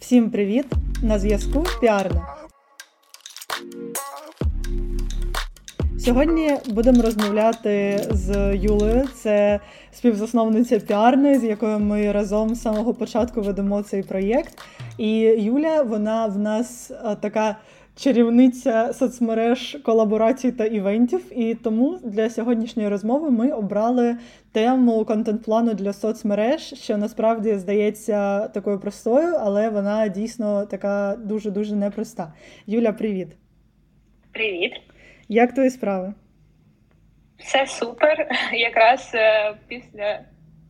[0.00, 0.66] Всім привіт!
[1.02, 2.26] На зв'язку Піарна.
[5.98, 9.08] Сьогодні будемо розмовляти з Юлею.
[9.14, 9.60] Це
[9.92, 14.58] співзасновниця піарни, з якою ми разом з самого початку ведемо цей проєкт.
[14.98, 16.90] І Юля, вона в нас
[17.20, 17.56] така
[18.00, 21.38] чарівниця соцмереж колаборацій та івентів.
[21.38, 24.16] І тому для сьогоднішньої розмови ми обрали
[24.52, 31.76] тему контент-плану для соцмереж, що насправді здається такою простою, але вона дійсно така дуже дуже
[31.76, 32.32] непроста.
[32.66, 33.28] Юля, привіт.
[34.32, 34.72] Привіт.
[35.28, 36.14] Як твої справи?
[37.38, 38.28] Все супер.
[38.52, 40.20] Якраз е, після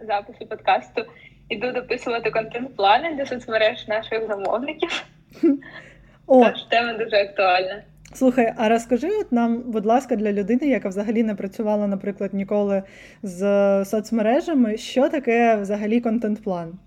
[0.01, 1.05] запису подкасту
[1.49, 5.05] іду дописувати контент-плани для соцмереж наших замовників.
[6.31, 6.45] О.
[6.45, 7.83] Тож тема дуже актуальна.
[8.15, 12.83] Слухай, а розкажи от нам, будь ласка, для людини, яка взагалі не працювала, наприклад, ніколи
[13.23, 16.79] з соцмережами, що таке взагалі контент-план?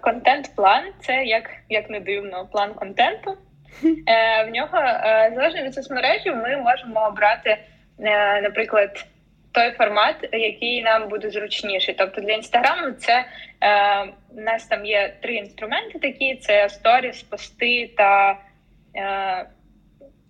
[0.00, 3.30] Контент-план це як як не дивно, план контенту.
[4.08, 7.56] Е, В нього е, залежно від соцмережі, ми можемо обрати,
[8.00, 9.06] е, наприклад,
[9.54, 11.94] той формат, який нам буде зручніший.
[11.98, 13.24] Тобто для інстаграму це
[13.60, 18.38] е, у нас там є три інструменти такі: це сторіс, пости та
[18.96, 19.46] е,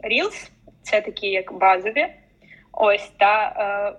[0.04, 0.50] Reels.
[0.82, 2.06] Це такі як базові.
[2.72, 3.98] Ось та е,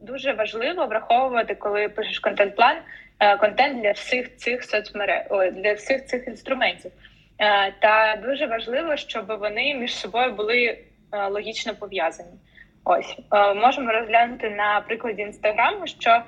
[0.00, 2.76] дуже важливо враховувати, коли пишеш контент-план,
[3.18, 6.92] е, контент для всіх цих соцмереж, для всіх цих інструментів.
[7.38, 10.78] Е, та дуже важливо, щоб вони між собою були
[11.12, 12.30] е, логічно пов'язані.
[12.84, 16.22] Ось е, можемо розглянути на прикладі інстаграму, що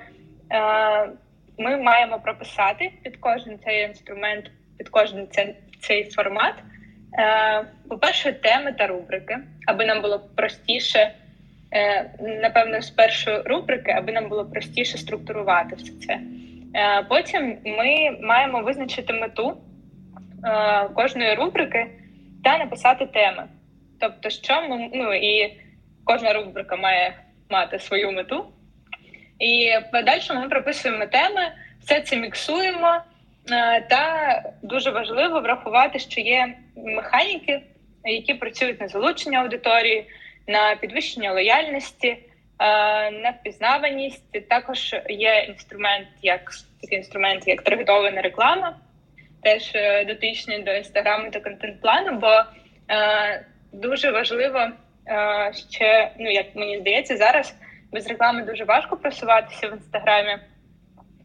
[1.57, 5.27] ми маємо прописати під кожен цей інструмент, під кожен
[5.79, 6.53] цей, формат.
[7.89, 11.11] По-перше, теми та рубрики, аби нам було простіше,
[12.19, 16.19] напевно, з першої рубрики, аби нам було простіше структурувати все це.
[17.09, 19.57] Потім ми маємо визначити мету.
[20.45, 21.87] Е, кожної рубрики
[22.43, 23.43] та написати теми.
[23.99, 25.61] Тобто, що ми ну і
[26.07, 27.13] кожна рубрика має
[27.49, 28.45] мати свою мету.
[29.39, 33.01] І подальше ми прописуємо теми, все це міксуємо,
[33.51, 37.61] е, та дуже важливо врахувати, що є механіки,
[38.03, 40.05] які працюють на залучення аудиторії,
[40.47, 42.17] на підвищення лояльності, е,
[43.11, 44.49] на впізнаваність.
[44.49, 46.51] Також є інструмент, як
[46.81, 48.75] такий інструмент, як таргетована реклама
[49.43, 52.43] теж е, дотичні до інстаграму та контент-плану, бо
[53.71, 54.71] дуже важливо
[55.69, 57.55] ще, ну як мені здається, зараз
[57.91, 60.37] без реклами дуже важко просуватися в інстаграмі.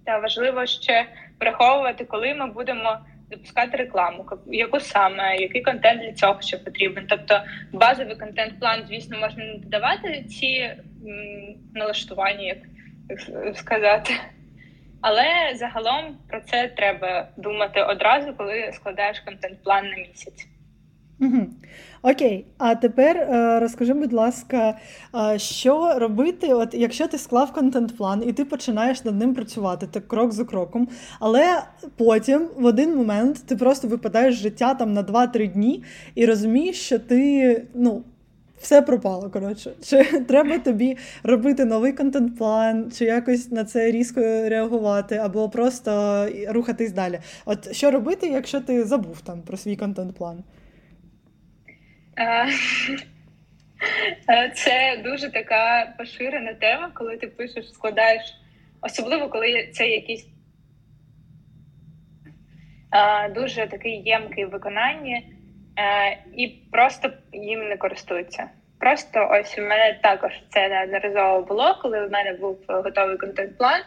[0.07, 1.07] Та важливо ще
[1.41, 2.99] враховувати, коли ми будемо
[3.31, 7.07] запускати рекламу, яку саме, який контент для цього ще потрібен.
[7.09, 10.71] Тобто базовий контент-план, звісно, можна не додавати ці
[11.75, 12.59] налаштування, як
[13.57, 14.15] сказати.
[15.01, 20.47] Але загалом про це треба думати одразу, коли складаєш контент-план на місяць.
[21.23, 21.47] Угу.
[22.03, 24.79] Окей, а тепер е, розкажи, будь ласка,
[25.15, 30.09] е, що робити, от якщо ти склав контент-план і ти починаєш над ним працювати так
[30.09, 30.89] крок за кроком,
[31.21, 31.63] але
[31.97, 35.85] потім в один момент ти просто випадаєш з життя там на 2-3 дні
[36.15, 38.03] і розумієш, що ти ну,
[38.61, 39.31] все пропало.
[39.31, 39.73] коротше.
[39.85, 46.93] Чи треба тобі робити новий контент-план, чи якось на це різко реагувати, або просто рухатись
[46.93, 47.19] далі?
[47.45, 50.43] От що робити, якщо ти забув там про свій контент-план?
[54.55, 58.35] Це дуже така поширена тема, коли ти пишеш, складаєш,
[58.81, 60.27] особливо коли це якийсь
[63.35, 65.33] дуже такий ємкий в виконанні.
[65.79, 68.49] Е, і просто їм не користуються.
[68.81, 73.83] Просто ось у мене також це неодноразово було, коли в мене був готовий контент-план.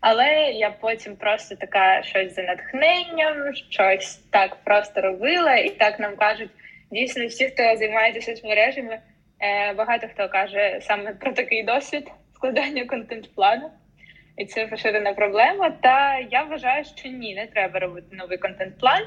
[0.00, 6.16] Але я потім просто така щось за натхненням, щось так просто робила, і так нам
[6.16, 6.50] кажуть
[6.90, 8.98] дійсно всі, хто займається соцмережами,
[9.40, 13.70] е, багато хто каже саме про такий досвід складання контент-плану,
[14.36, 15.70] і це поширена проблема.
[15.70, 19.02] Та я вважаю, що ні, не треба робити новий контент-план.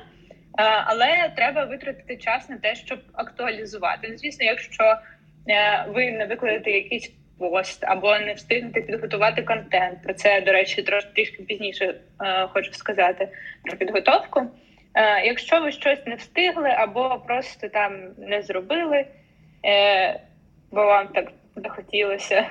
[0.85, 4.07] Але треба витратити час на те, щоб актуалізувати.
[4.11, 10.03] Ну, звісно, якщо е, ви не викладете якийсь пост або не встигнете підготувати контент.
[10.03, 13.27] Про це, до речі, трошки пізніше е, хочу сказати
[13.63, 14.41] про підготовку.
[14.93, 19.05] Е, якщо ви щось не встигли або просто там не зробили,
[20.71, 22.45] бо вам так захотілося,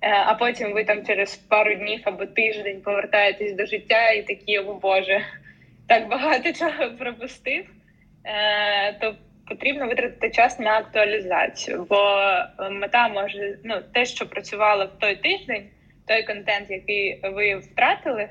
[0.00, 4.74] а потім ви там через пару днів або тиждень повертаєтесь до життя і такі, о
[4.74, 5.22] Боже
[5.92, 7.64] так багато чого пропустив,
[8.24, 9.14] е, то
[9.48, 11.86] потрібно витратити час на актуалізацію.
[11.88, 12.18] Бо
[12.70, 15.64] мета може ну те, що працювало в той тиждень,
[16.06, 18.28] той контент, який ви втратили,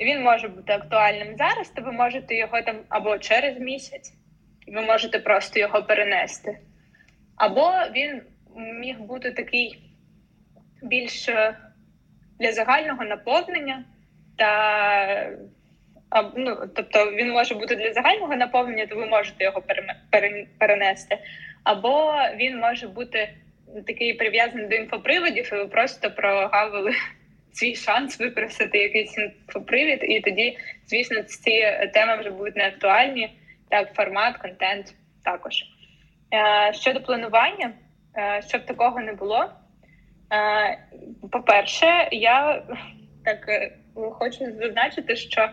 [0.00, 4.12] він може бути актуальним зараз, то ви можете його там або через місяць,
[4.66, 6.58] ви можете просто його перенести.
[7.36, 8.22] Або він
[8.56, 9.78] міг бути такий
[10.82, 11.56] більш е,
[12.40, 13.84] для загального наповнення,
[14.36, 15.30] та
[16.36, 19.62] ну, тобто він може бути для загального наповнення, то ви можете його
[20.58, 21.18] перенести.
[21.64, 23.34] Або він може бути
[23.86, 26.92] такий прив'язаний до інфоприводів, і ви просто прогавили
[27.52, 33.32] свій шанс використати якийсь інфопривід, і тоді, звісно, ці теми вже будуть не актуальні,
[33.68, 35.64] так формат, контент також.
[36.34, 37.72] Е, щодо планування,
[38.16, 39.50] е, щоб такого не було.
[40.32, 40.78] Е,
[41.32, 42.62] по-перше, я
[43.24, 43.50] так
[43.94, 45.50] хочу зазначити, що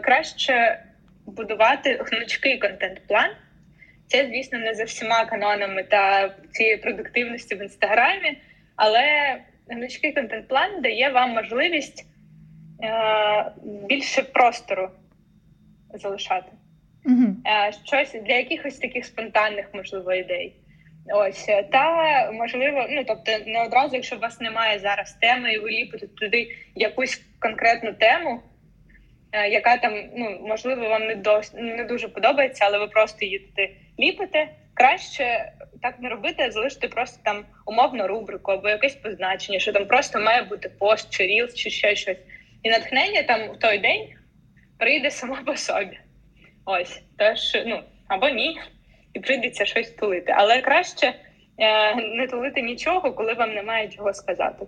[0.00, 0.84] краще
[1.26, 3.30] будувати гнучкий контент-план.
[4.06, 8.38] Це, звісно, не за всіма канонами та цієї продуктивності в інстаграмі,
[8.76, 9.36] але
[9.68, 12.06] гнучкий контент-план дає вам можливість
[12.82, 13.52] е,
[13.88, 14.90] більше простору
[15.94, 16.52] залишати.
[17.04, 17.36] Угу.
[17.46, 20.56] Е, щось для якихось таких спонтанних, можливо, ідей.
[21.14, 25.70] Ось та можливо, ну тобто, не одразу, якщо у вас немає зараз теми, і ви
[25.70, 28.40] ліпите туди якусь конкретну тему,
[29.32, 33.38] е, яка там ну можливо вам не до не дуже подобається, але ви просто її
[33.38, 34.48] туди ліпите.
[34.74, 39.86] Краще так не робити, а залишити просто там умовну рубрику або якесь позначення, що там
[39.86, 42.18] просто має бути пост чи рілс, чи ще щось.
[42.62, 44.08] І натхнення там в той день
[44.78, 45.98] прийде само по собі.
[46.64, 48.60] Ось тож, ну або ні,
[49.14, 50.34] і прийдеться щось тулити.
[50.36, 51.14] Але краще
[51.58, 54.66] е, не тулити нічого, коли вам немає чого сказати.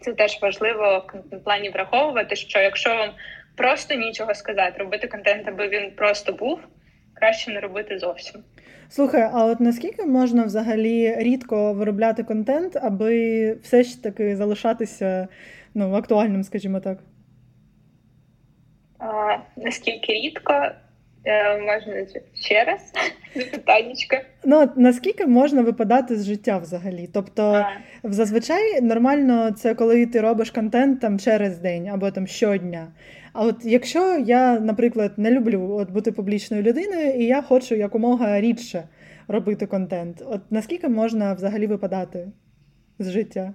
[0.00, 3.10] Це теж важливо в плані враховувати, що якщо вам
[3.56, 6.60] просто нічого сказати, робити контент, аби він просто був,
[7.14, 8.44] краще не робити зовсім.
[8.90, 15.28] Слухай, а от наскільки можна взагалі рідко виробляти контент, аби все ж таки залишатися
[15.74, 16.98] ну, актуальним, скажімо так?
[18.98, 20.52] А, Наскільки рідко?
[21.28, 22.92] Е, можна ще раз
[23.34, 24.20] запитаннячка.
[24.44, 27.08] Ну, наскільки можна випадати з життя взагалі?
[27.14, 27.70] Тобто, а.
[28.02, 32.92] зазвичай нормально це коли ти робиш контент там через день або там щодня.
[33.32, 38.40] А от якщо я, наприклад, не люблю от бути публічною людиною, і я хочу якомога
[38.40, 38.88] рідше
[39.28, 42.28] робити контент, от наскільки можна взагалі випадати
[42.98, 43.54] з життя?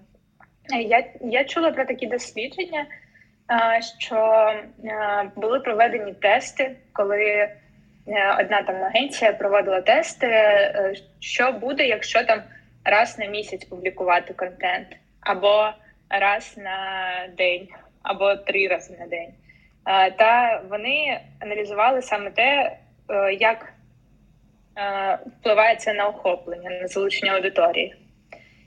[0.88, 2.86] Я я чула про такі дослідження,
[4.00, 4.48] що
[5.36, 7.63] були проведені тести, коли е,
[8.40, 12.44] одна там агенція проводила тести, е, що буде, якщо там
[12.86, 14.88] раз на місяць публікувати контент,
[15.20, 15.70] або
[16.10, 16.78] раз на
[17.38, 17.68] день,
[18.02, 19.34] або три рази на день.
[19.86, 22.78] Е, та вони аналізували саме те,
[23.10, 23.74] е, як
[24.78, 27.96] е, впливає це на охоплення, на залучення аудиторії.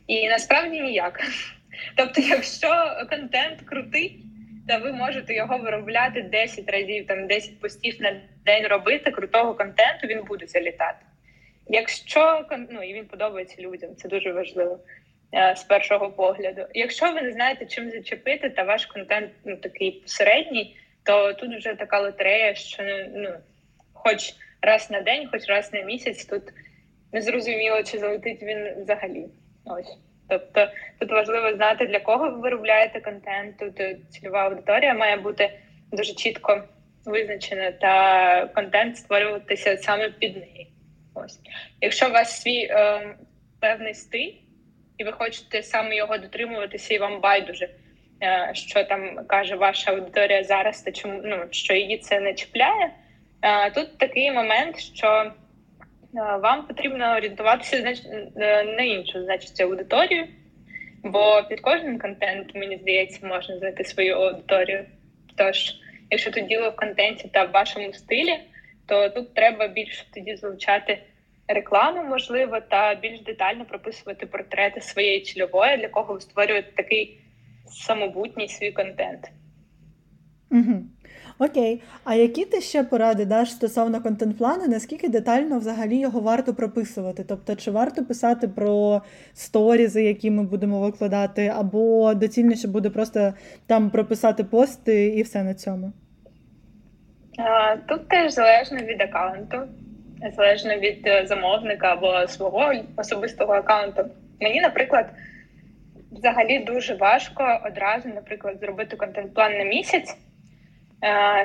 [0.07, 1.21] І насправді ніяк.
[1.97, 2.69] Тобто, якщо
[3.11, 4.26] контент крутий,
[4.69, 10.07] то ви можете його виробляти 10 разів, там 10 постів на день робити крутого контенту,
[10.07, 11.07] він буде залітати.
[11.69, 14.81] Якщо ну, і він подобається людям, це дуже важливо
[15.57, 16.67] з першого погляду.
[16.75, 20.77] Якщо ви не знаєте, чим зачепити, та ваш контент ну, такий посередній
[21.07, 22.83] то тут вже така лотерея, що
[23.15, 23.31] ну
[23.93, 26.43] хоч раз на день, хоч раз на місяць, тут
[27.13, 29.27] не зрозуміло, чи залетить він взагалі.
[29.65, 29.99] Ось.
[30.29, 30.69] Тобто
[30.99, 33.59] тут важливо знати, для кого ви виробляєте контент.
[33.59, 35.51] Тут цільова аудиторія має бути
[35.93, 36.63] дуже чітко
[37.05, 40.71] визначена, та контент створюватися саме під неї.
[41.15, 41.41] Ось.
[41.81, 43.17] Якщо у вас свій е,
[43.61, 44.33] певний стиль,
[44.99, 47.69] і ви хочете саме його дотримуватися, і вам байдуже.
[48.23, 52.91] Е, що там каже ваша аудиторія зараз, та чому ну що її це не чіпляє.
[53.43, 55.33] Е, тут такий момент, що е,
[56.17, 57.95] вам потрібно орієнтуватися
[58.77, 60.25] на іншу, значить, аудиторію,
[61.03, 64.85] бо під кожним контентом, мені здається, можна знайти свою аудиторію.
[65.37, 65.75] Тож,
[66.11, 68.39] якщо тут діло в контенті та в вашому стилі,
[68.87, 70.99] то тут треба більше тоді залучати
[71.49, 77.21] рекламу, можливо, та більш детально прописувати портрети своєї цільової, для кого ви створюєте такий
[77.67, 79.31] самобутній свій контент.
[80.51, 80.83] Угу.
[81.39, 84.69] Окей, а які ти ще поради даш стосовно контент-плану?
[84.69, 87.25] Наскільки детально взагалі його варто прописувати?
[87.29, 89.03] Тобто, чи варто писати про
[89.35, 93.35] сторізи, які ми будемо викладати, або доцільніше буде просто
[93.67, 95.93] там прописати пости і все на цьому?
[97.89, 99.57] Тут теж залежно від аккаунту,
[100.37, 104.05] залежно від е, замовника або свого особистого аккаунту.
[104.41, 105.07] Мені, наприклад
[106.11, 110.17] взагалі дуже важко одразу, наприклад, зробити контент-план на місяць,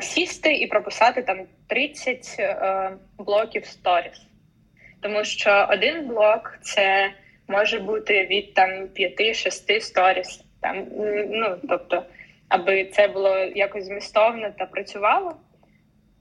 [0.02, 4.22] сісти і прописати там 30 е, блоків сторіс.
[5.02, 7.12] Тому що один блок це
[7.48, 10.44] може бути від там 5-6 сторіс.
[10.62, 10.86] Там,
[11.30, 12.06] ну, тобто
[12.50, 15.36] аби це було якось змістовно та працювало.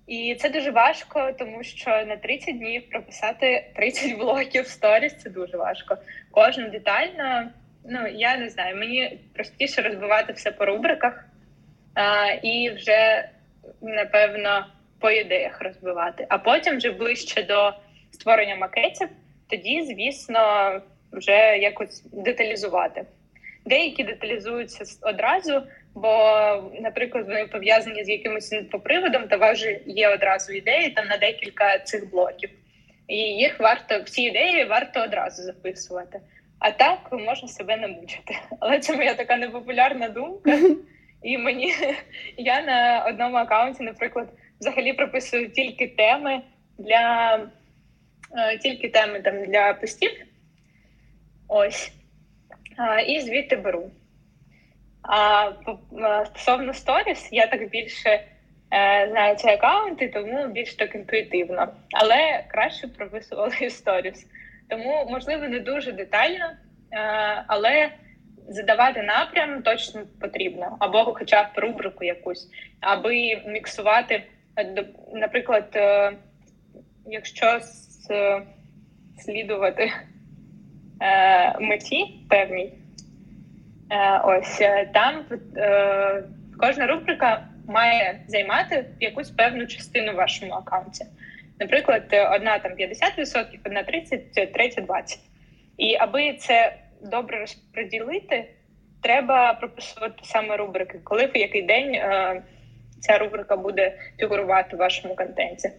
[0.06, 5.56] І це дуже важко, тому що на 30 днів прописати 30 блоків сторіс це дуже
[5.56, 5.96] важко.
[6.30, 7.50] Кожну детально,
[7.84, 11.24] ну я не знаю, мені простіше розбивати все по рубриках
[12.42, 13.28] і вже
[13.80, 14.66] напевно
[15.00, 16.26] по ідеях розбивати.
[16.28, 17.72] А потім вже ближче до
[18.10, 19.08] створення макетів,
[19.50, 20.72] тоді, звісно,
[21.12, 23.04] вже якось деталізувати.
[23.66, 25.62] Деякі деталізуються одразу,
[25.94, 26.10] бо,
[26.80, 32.10] наприклад, вони пов'язані з якимось інфоприводом, та вас є одразу ідеї там на декілька цих
[32.10, 32.50] блоків.
[33.08, 36.20] І їх варто всі ідеї варто одразу записувати.
[36.58, 38.36] А так можна себе не мучити.
[38.60, 40.58] Але це моя така непопулярна думка.
[41.22, 41.74] І мені
[42.36, 44.28] я на одному аккаунті, наприклад,
[44.60, 46.42] взагалі прописую тільки теми
[46.78, 47.34] для
[48.36, 50.10] е, тільки теми там для постів.
[51.48, 51.92] Ось.
[53.06, 53.90] І звідти беру.
[55.02, 55.50] А
[56.26, 61.68] стосовно сторіс, я так більше е, знаю ці аккаунти, тому більш так інтуїтивно.
[61.92, 64.26] Але краще прописували сторіс.
[64.68, 66.44] Тому, можливо, не дуже детально,
[66.92, 67.90] е, але
[68.50, 72.48] задавати напрям точно потрібно, або хоча б рубрику якусь,
[72.80, 74.22] аби міксувати,
[74.56, 75.78] е, наприклад,
[77.06, 77.60] якщо
[79.18, 79.92] слідувати
[81.60, 82.72] меті певній.
[83.90, 85.24] Е, ось е, там
[85.56, 86.22] е,
[86.58, 91.04] кожна рубрика має займати якусь певну частину в вашому аккаунті.
[91.60, 92.02] Наприклад,
[92.34, 95.18] одна там 50%, одна 30%, третя 20%.
[95.76, 98.50] І аби це добре розподілити,
[99.02, 102.42] треба прописувати саме рубрики, коли в який день е,
[103.00, 105.70] ця рубрика буде фігурувати в вашому контенті.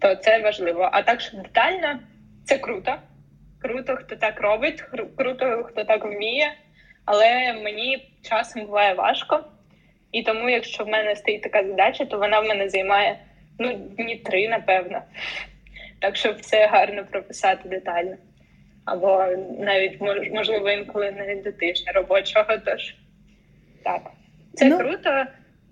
[0.00, 0.88] То це важливо.
[0.92, 1.98] А так, що детально
[2.44, 2.94] це круто.
[3.62, 4.82] Круто, хто так робить,
[5.16, 6.54] круто, хто так вміє
[7.04, 9.44] але мені часом буває важко.
[10.12, 13.18] І тому, якщо в мене стоїть така задача, то вона в мене займає
[13.58, 15.02] ну, дні три, напевно.
[15.98, 18.16] Так щоб це гарно прописати детально.
[18.84, 19.24] Або
[19.58, 20.00] навіть
[20.32, 22.58] можливо інколи навіть до тижня робочого.
[22.64, 22.94] Тож
[23.84, 24.10] так,
[24.54, 24.78] це ну...
[24.78, 25.24] круто,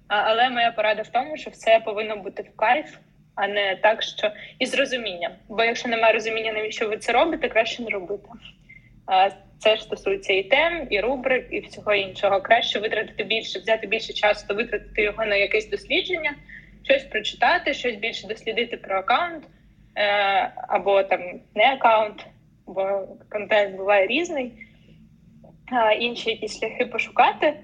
[0.08, 2.96] але моя порада в тому, що все повинно бути в кайф,
[3.34, 5.32] а не так, що і з розумінням.
[5.48, 8.28] Бо якщо немає розуміння, навіщо ви це робите, краще не робити.
[9.58, 12.40] Це ж стосується і тем, і рубрик, і всього іншого.
[12.40, 16.34] Краще витратити більше, взяти більше часу, то витратити його на якесь дослідження,
[16.82, 19.44] щось прочитати, щось більше дослідити про аккаунт
[19.96, 21.20] е, або там
[21.54, 22.26] не аккаунт,
[22.74, 24.52] бо контент буває різний,
[26.00, 27.54] інші якісь шляхи пошукати,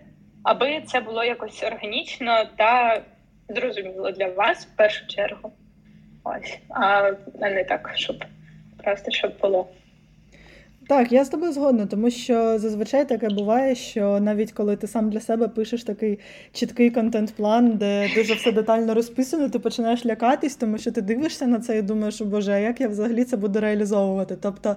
[0.42, 3.02] аби це було якось органічно та
[3.48, 5.52] зрозуміло для вас в першу чергу.
[6.24, 7.10] Ось, а
[7.40, 8.24] не так, щоб
[8.84, 9.68] просто щоб було.
[10.88, 15.11] Так, я з тобою згодна, тому що зазвичай таке буває, що навіть коли ти сам
[15.11, 16.18] для себе пишеш такий
[16.52, 21.61] чіткий контент-план, де дуже все детально розписано, ти починаєш лякатись, тому що ти дивишся на
[21.61, 24.37] це і думаєш, боже, а як я взагалі це буду реалізовувати?
[24.40, 24.76] Тобто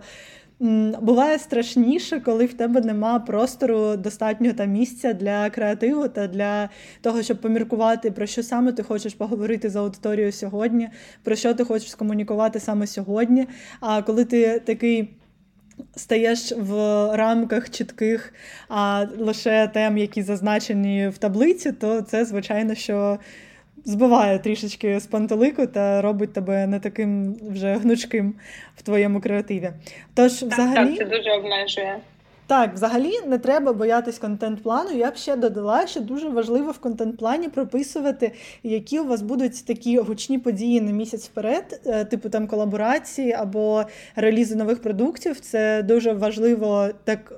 [1.01, 6.70] буває страшніше, коли в тебе нема простору достатнього та місця для креативу та для
[7.01, 10.89] того, щоб поміркувати, про що саме ти хочеш поговорити з аудиторією сьогодні,
[11.24, 13.48] про що ти хочеш скомунікувати саме сьогодні.
[13.80, 15.10] А коли ти такий
[15.95, 16.75] стаєш в
[17.15, 18.33] рамках чітких
[18.69, 23.19] а лише тем, які зазначені в таблиці, то це, звичайно, що
[23.85, 28.33] збиває трішечки з пантелику та робить тебе не таким вже гнучким
[28.75, 29.71] в твоєму креативі.
[30.13, 32.00] Тож, так, взагалі, так, це дуже обмежує.
[32.51, 34.91] Так, взагалі не треба боятись контент-плану.
[34.91, 38.31] Я б ще додала, що дуже важливо в контент-плані прописувати,
[38.63, 43.84] які у вас будуть такі гучні події на місяць вперед, е, типу там колаборації або
[44.15, 45.39] релізи нових продуктів.
[45.39, 47.34] Це дуже важливо так.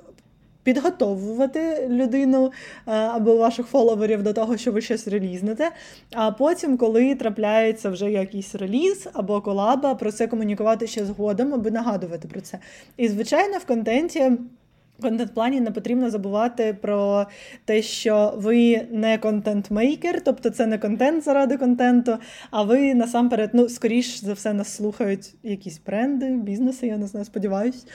[0.62, 2.52] Підготовувати людину
[2.86, 5.70] е, або ваших фоловерів до того, що ви щось релізнете.
[6.14, 11.70] А потім, коли трапляється вже якийсь реліз або колаба, про це комунікувати ще згодом, аби
[11.70, 12.58] нагадувати про це.
[12.96, 14.32] І, звичайно, в контенті
[15.04, 17.26] контент-плані не потрібно забувати про
[17.64, 22.18] те, що ви не контент-мейкер, тобто це не контент заради контенту,
[22.50, 27.26] а ви насамперед, ну, скоріш за все, нас слухають якісь бренди, бізнеси, я не знаю,
[27.26, 27.86] сподіваюсь.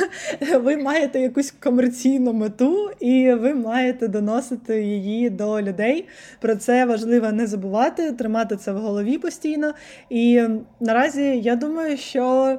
[0.60, 6.08] Ви маєте якусь комерційну мету, і ви маєте доносити її до людей.
[6.40, 9.74] Про це важливо не забувати, тримати це в голові постійно.
[10.10, 10.42] І
[10.80, 12.58] наразі я думаю, що.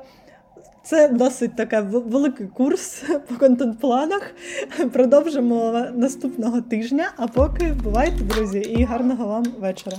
[0.85, 4.31] Це досить таке великий курс по контент-планах.
[4.93, 7.11] Продовжимо наступного тижня.
[7.17, 9.97] А поки бувайте, друзі, і гарного вам вечора.